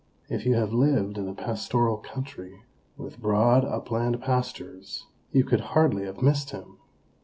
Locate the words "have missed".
6.05-6.49